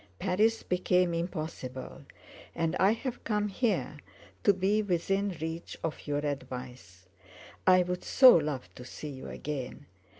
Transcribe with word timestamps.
Paris 0.17 0.63
became 0.63 1.13
impossible—and 1.13 2.75
I 2.79 2.91
have 2.93 3.23
come 3.23 3.49
here 3.49 3.99
to 4.43 4.51
be 4.51 4.81
within 4.81 5.37
reach 5.39 5.77
of 5.83 6.07
your 6.07 6.25
advice. 6.25 7.05
I 7.67 7.83
would 7.83 8.03
so 8.03 8.35
love 8.35 8.73
to 8.73 8.83
see 8.83 9.09
you 9.09 9.27
again. 9.27 9.85